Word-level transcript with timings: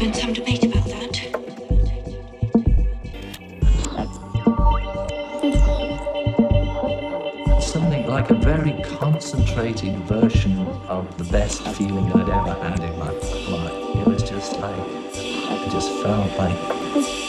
been 0.00 0.14
some 0.14 0.32
debate 0.32 0.64
about 0.64 0.86
that. 0.86 1.14
Something 7.60 8.06
like 8.06 8.30
a 8.30 8.34
very 8.34 8.82
concentrated 8.82 9.94
version 10.04 10.56
of 10.88 11.18
the 11.18 11.24
best 11.24 11.60
feeling 11.76 12.10
I'd 12.14 12.30
ever 12.30 12.54
had 12.62 12.80
in 12.80 12.98
my 12.98 13.10
life. 13.10 13.96
It 13.96 14.06
was 14.06 14.22
just 14.22 14.58
like, 14.58 14.74
I 14.74 15.68
just 15.70 15.92
felt 16.02 16.38
like 16.38 17.19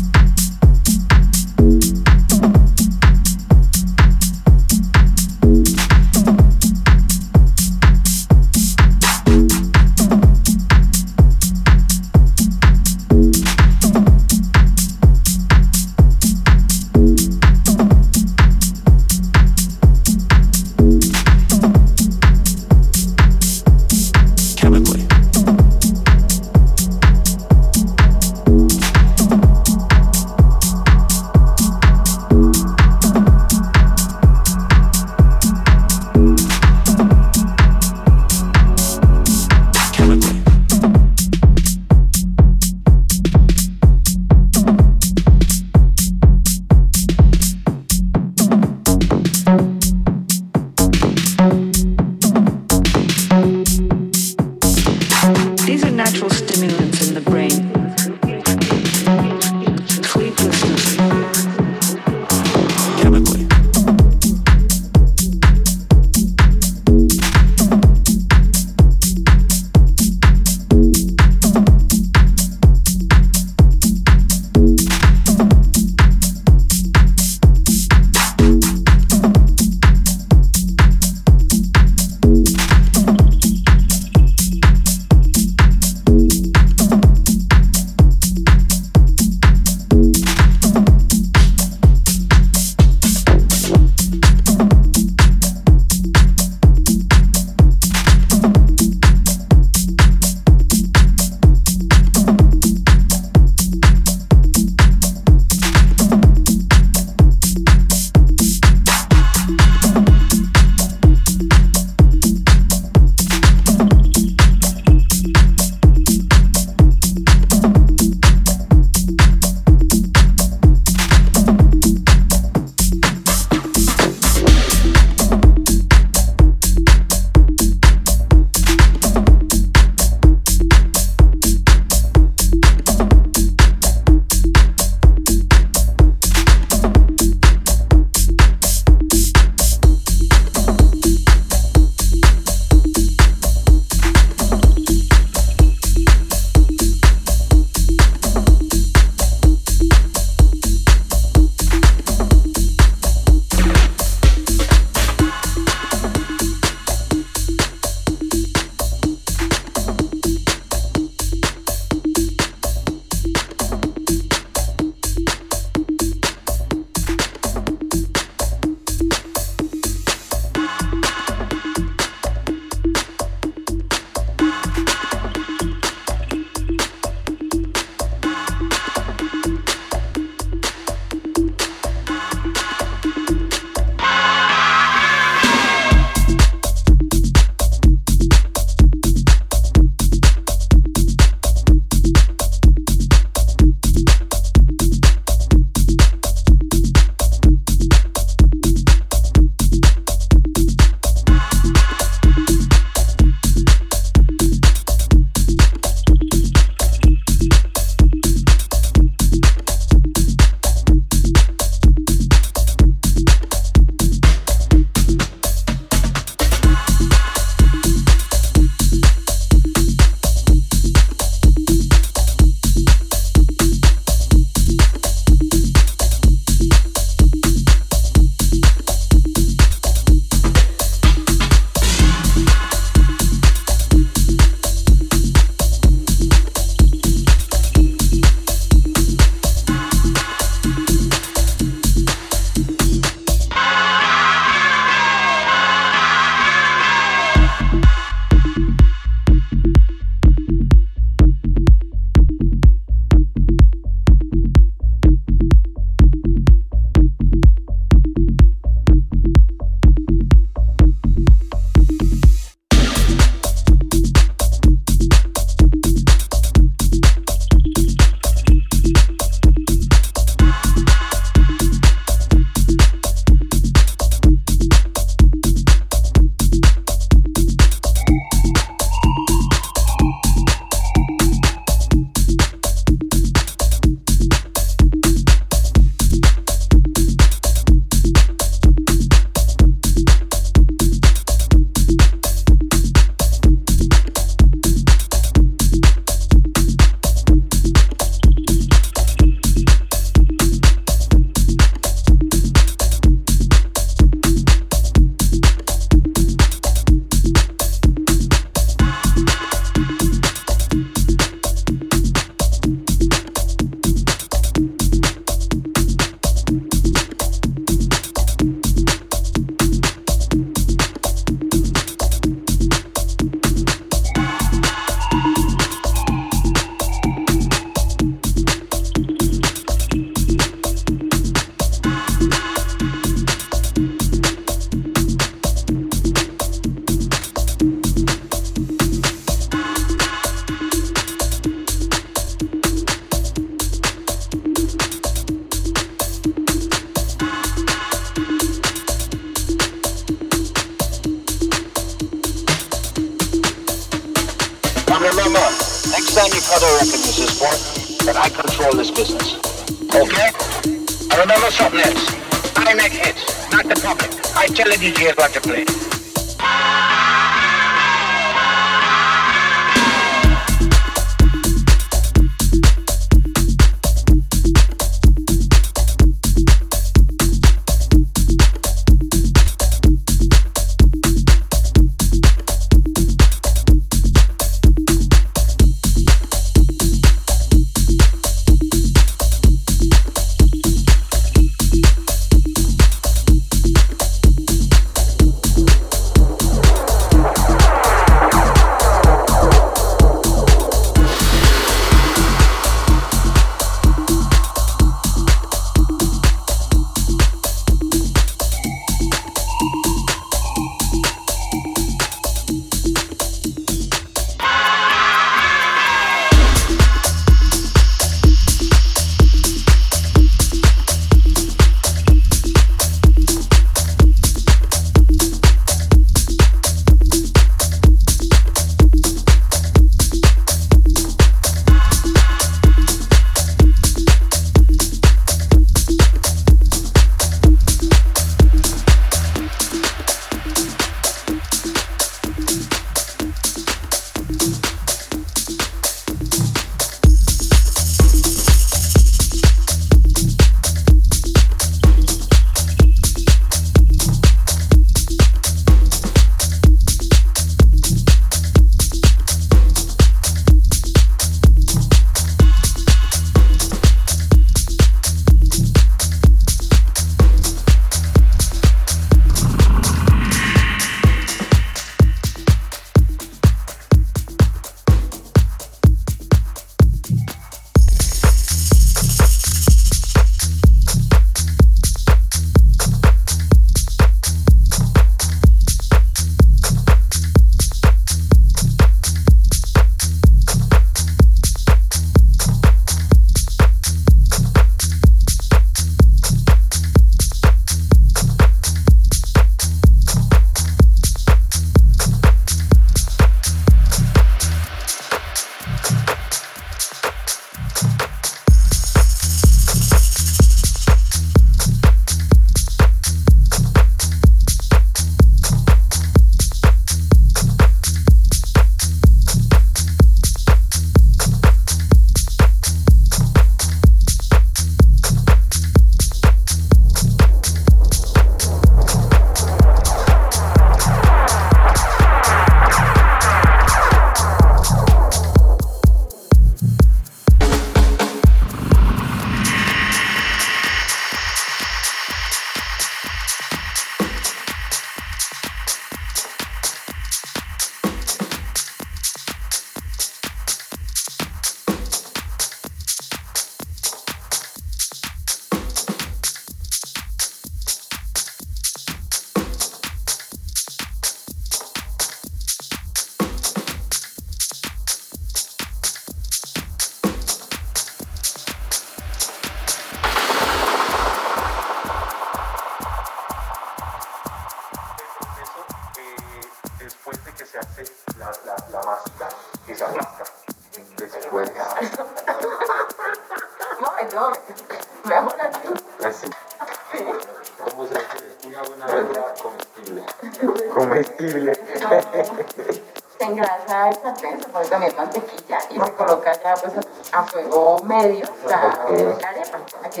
Sí. 599.92 600.00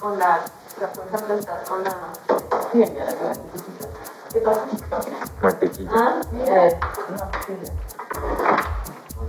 Con 0.00 0.18
la, 0.18 0.40
la 0.80 0.92
puedes 0.92 1.14
aplastar 1.14 1.64
con 1.64 1.82
la. 1.82 1.90
Sí, 2.72 2.78
la 2.84 3.06
¿Qué? 4.32 4.42
Mantequilla. 5.42 5.90
Ah. 5.94 6.20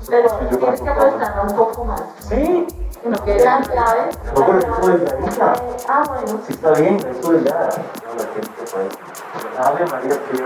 Pero 0.09 0.29
tienes 0.31 0.81
que 0.81 0.89
aplastarla 0.89 1.41
un 1.43 1.55
poco 1.55 1.85
más. 1.85 2.01
Sí. 2.27 2.67
No, 3.05 3.23
que 3.23 3.37
es 3.37 3.45
Ah, 3.45 3.61
bueno. 6.07 6.41
Sí, 6.45 6.53
está 6.53 6.71
bien, 6.73 6.97
eso 6.97 7.33
es 7.33 7.43
la. 7.43 7.69
María, 9.91 10.19
que 10.29 10.37
yo 10.37 10.45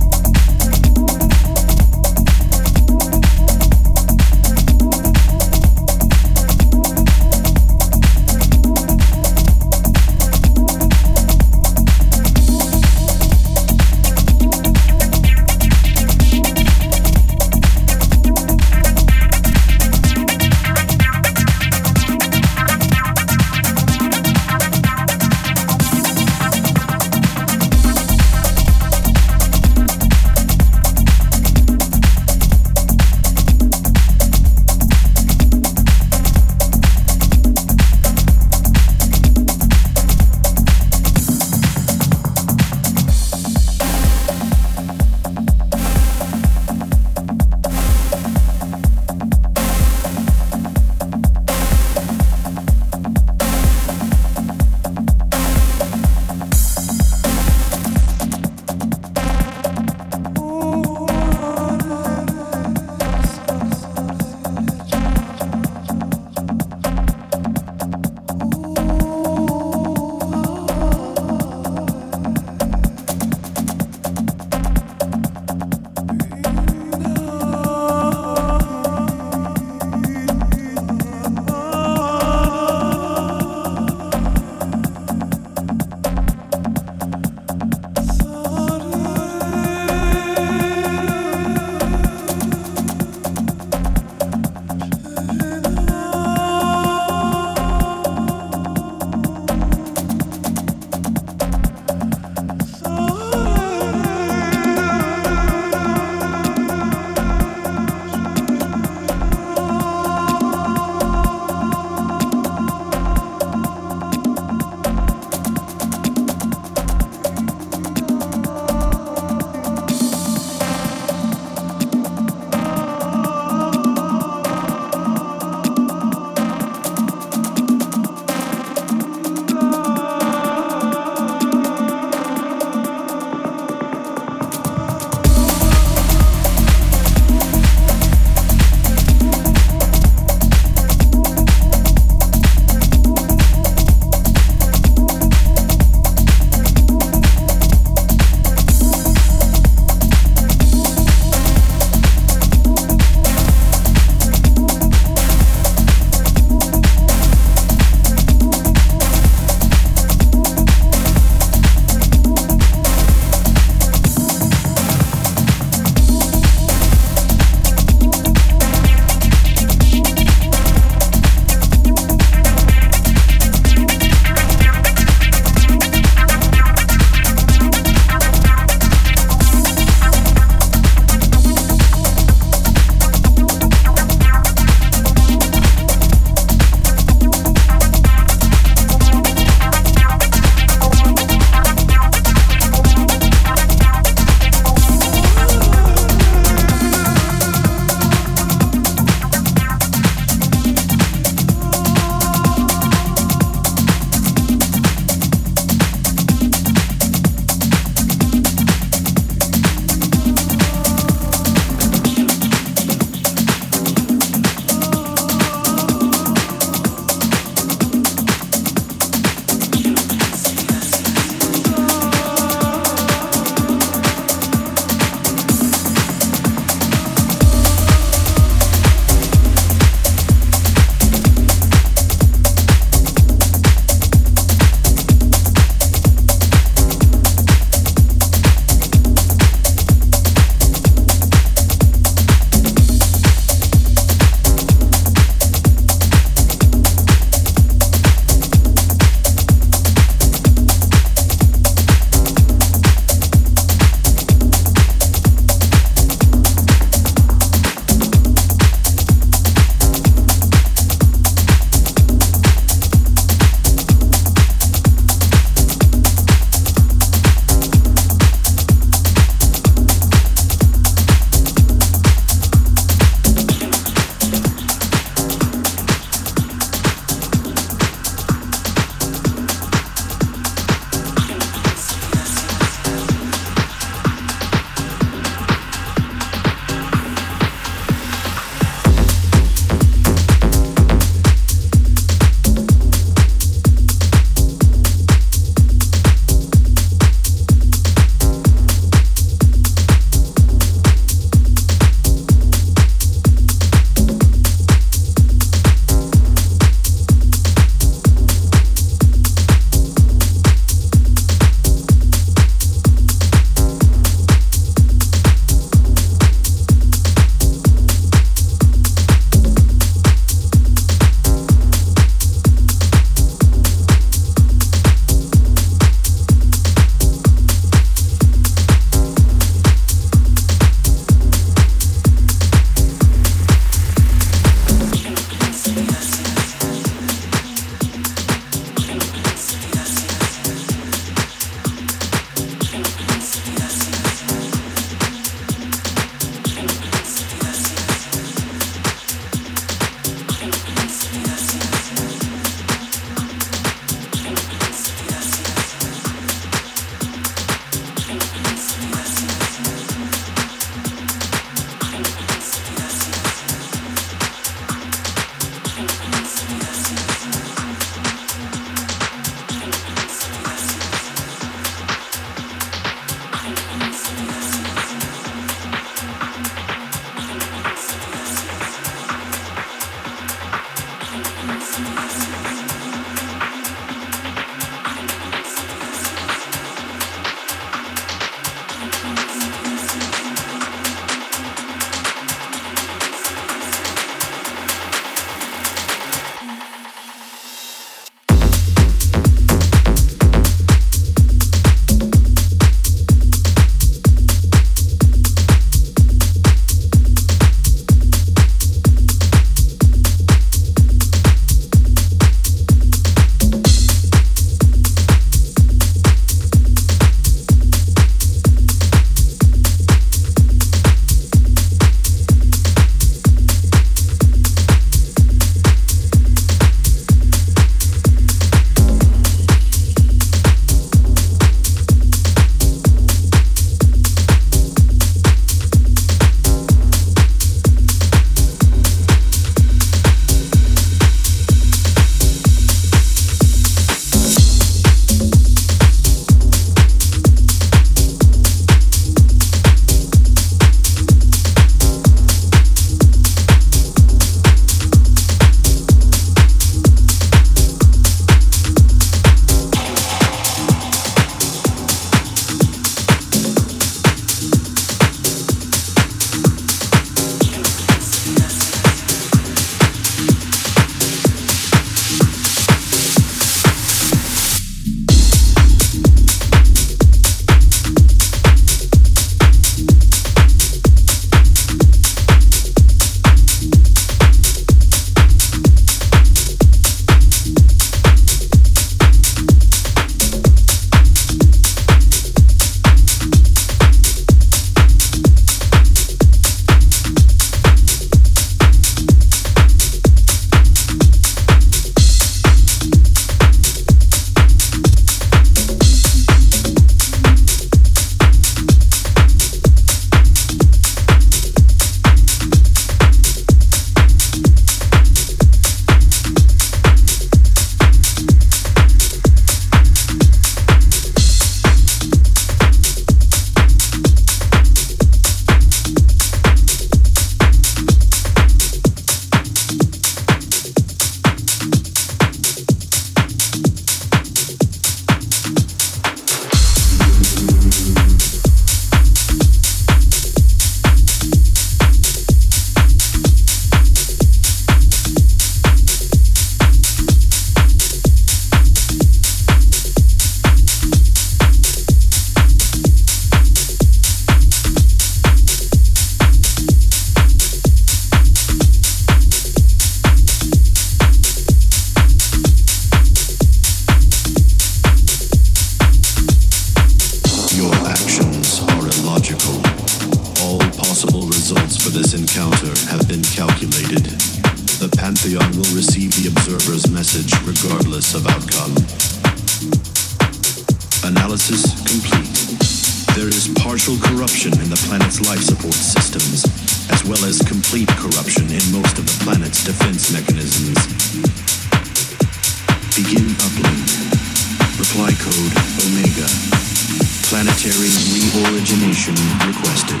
Planetary 597.68 597.92
re-origination 598.16 599.14
requested. 599.44 600.00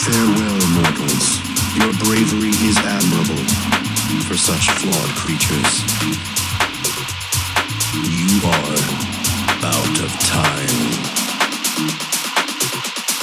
Farewell, 0.00 0.60
mortals. 0.72 1.44
Your 1.76 1.92
bravery 2.00 2.56
is 2.64 2.78
admirable 2.78 3.44
for 4.24 4.38
such 4.38 4.70
flawed 4.80 5.12
creatures. 5.20 5.84
You 7.92 8.40
are 8.40 8.80
out 9.68 9.96
of 10.00 10.10
time. 10.32 10.80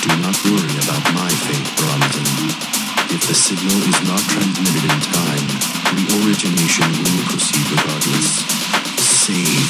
Do 0.05 0.11
not 0.21 0.37
worry 0.45 0.77
about 0.85 1.05
my 1.17 1.31
fate, 1.41 1.69
Bronson. 1.73 2.29
If 3.17 3.25
the 3.25 3.33
signal 3.33 3.81
is 3.81 3.99
not 4.05 4.21
transmitted 4.29 4.85
in 4.93 4.99
time, 5.09 5.47
re-origination 5.97 6.85
will 7.01 7.25
proceed 7.33 7.65
regardless. 7.71 8.45
Save 9.25 9.65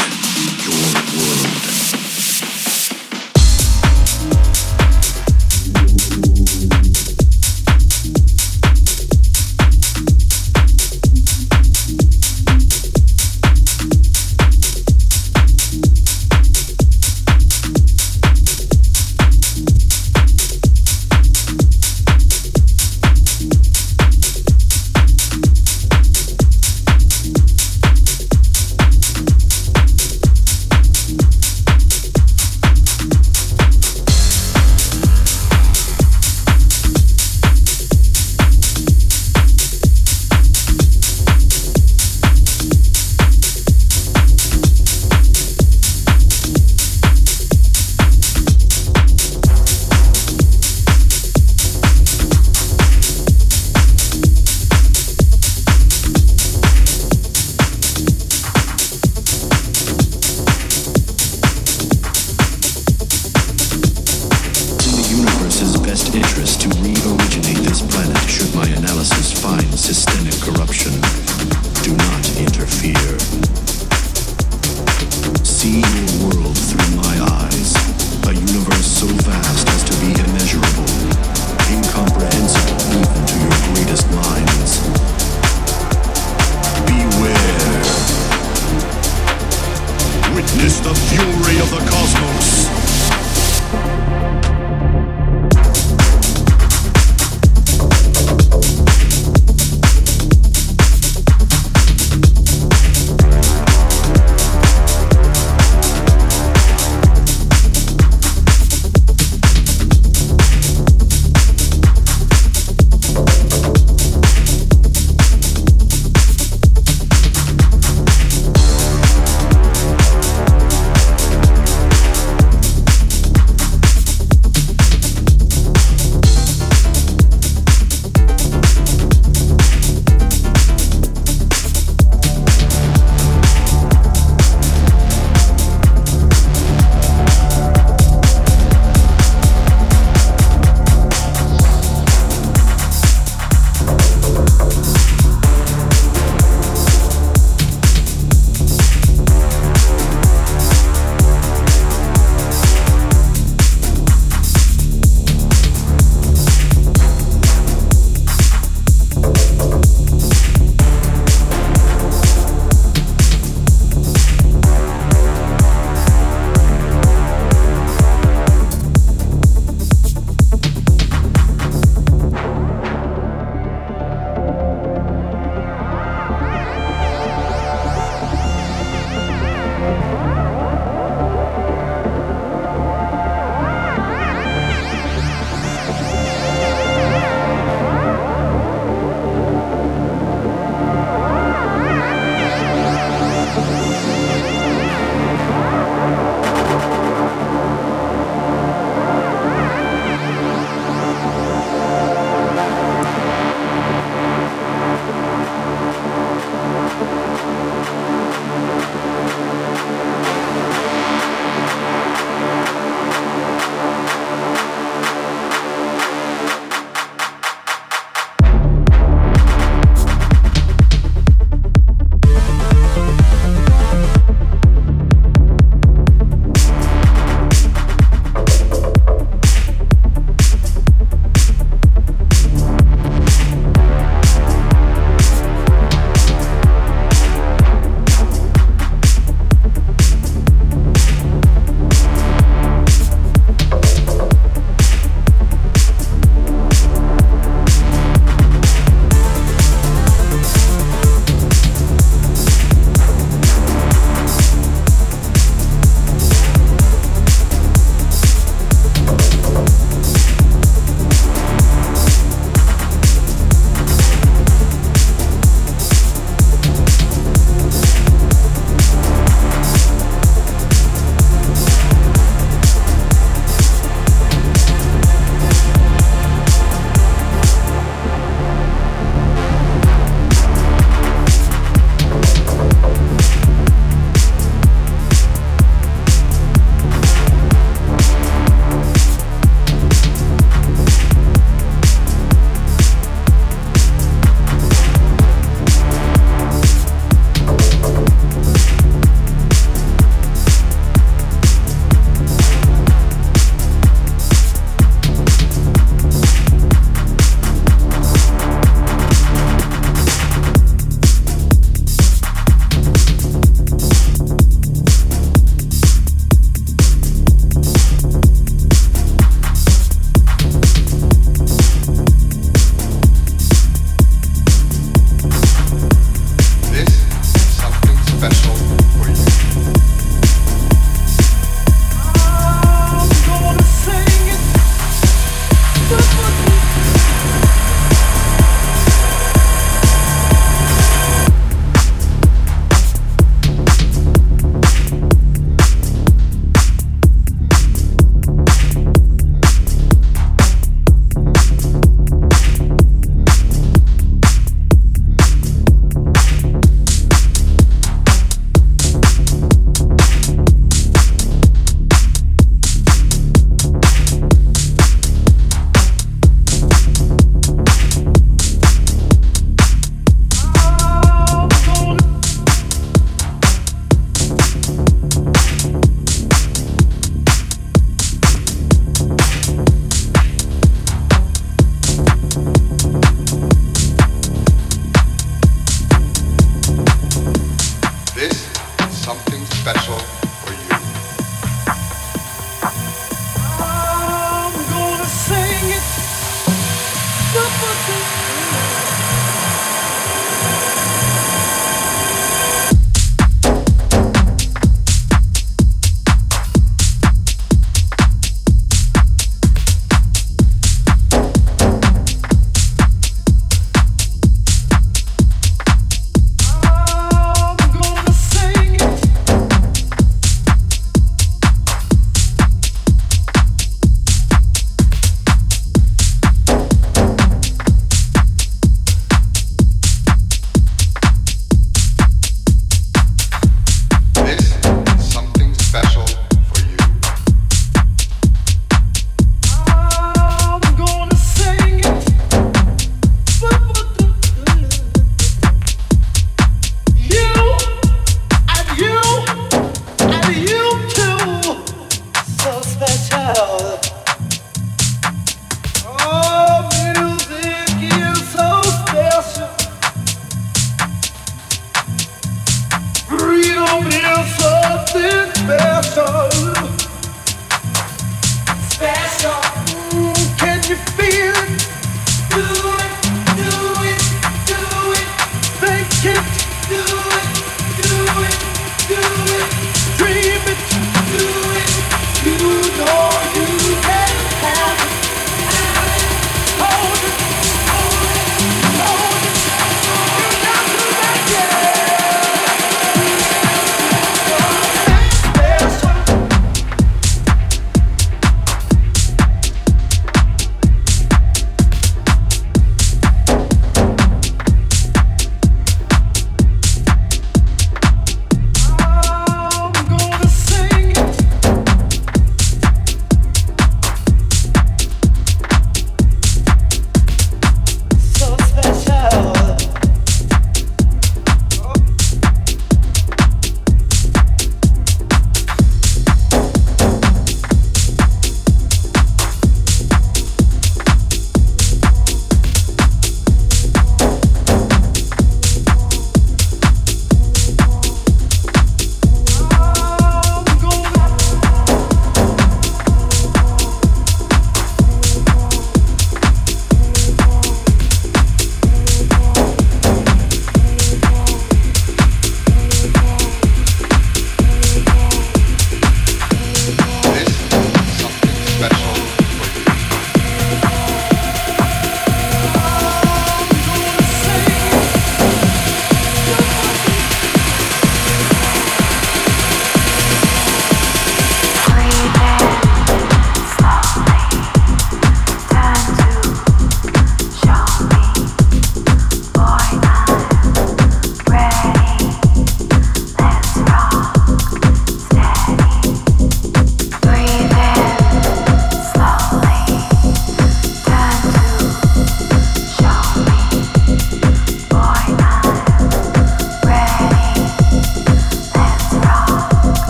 your 0.68 0.84
world. 1.16 1.85